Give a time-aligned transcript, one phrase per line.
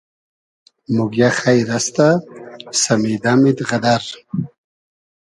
[0.95, 2.07] موگیۂ خݷر استۂ؟
[2.81, 4.03] سئمیدئمید غئدئر